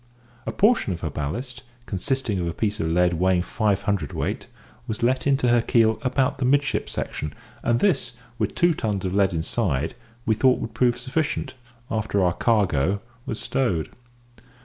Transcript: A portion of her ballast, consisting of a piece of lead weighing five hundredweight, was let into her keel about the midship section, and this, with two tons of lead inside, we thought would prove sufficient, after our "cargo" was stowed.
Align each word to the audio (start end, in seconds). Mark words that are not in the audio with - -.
A 0.47 0.51
portion 0.51 0.91
of 0.93 1.01
her 1.01 1.11
ballast, 1.11 1.61
consisting 1.85 2.39
of 2.39 2.47
a 2.47 2.55
piece 2.55 2.79
of 2.79 2.87
lead 2.87 3.13
weighing 3.13 3.43
five 3.43 3.83
hundredweight, 3.83 4.47
was 4.87 5.03
let 5.03 5.27
into 5.27 5.49
her 5.49 5.61
keel 5.61 5.99
about 6.01 6.39
the 6.39 6.43
midship 6.45 6.89
section, 6.89 7.35
and 7.61 7.79
this, 7.81 8.13
with 8.39 8.55
two 8.55 8.73
tons 8.73 9.05
of 9.05 9.13
lead 9.13 9.31
inside, 9.31 9.93
we 10.25 10.33
thought 10.33 10.57
would 10.57 10.73
prove 10.73 10.97
sufficient, 10.97 11.53
after 11.91 12.23
our 12.23 12.33
"cargo" 12.33 12.99
was 13.27 13.39
stowed. 13.39 13.91